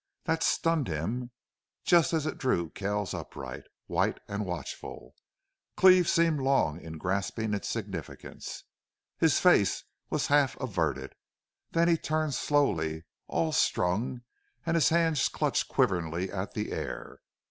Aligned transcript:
That 0.23 0.41
stunned 0.41 0.87
him, 0.87 1.29
just 1.83 2.11
as 2.11 2.25
it 2.25 2.39
drew 2.39 2.71
Kells 2.71 3.13
upright, 3.13 3.65
white 3.85 4.19
and 4.27 4.47
watchful. 4.47 5.13
Cleve 5.77 6.07
seemed 6.09 6.39
long 6.39 6.79
in 6.81 6.97
grasping 6.97 7.53
its 7.53 7.67
significance. 7.69 8.63
His 9.19 9.39
face 9.39 9.83
was 10.09 10.25
half 10.25 10.59
averted. 10.59 11.13
Then 11.69 11.87
he 11.87 11.97
turned 11.97 12.33
slowly, 12.33 13.03
all 13.27 13.51
strung, 13.51 14.23
and 14.65 14.73
his 14.73 14.89
hands 14.89 15.29
clutched 15.29 15.67
quiveringly 15.67 16.31
at 16.31 16.55
the 16.55 16.71
air. 16.71 17.19